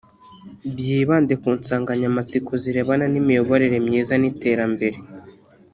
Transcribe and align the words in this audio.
byibande 0.75 1.33
ku 1.41 1.49
nsanganyamatsiko 1.59 2.51
zirebana 2.63 3.05
n’imiyoborere 3.09 3.77
myiza 3.87 4.13
n’iterambere 4.17 4.97